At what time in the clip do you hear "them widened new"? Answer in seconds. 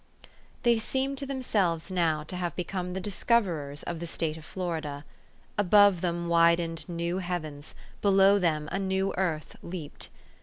6.01-7.19